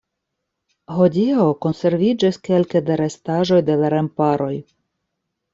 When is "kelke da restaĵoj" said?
2.49-3.63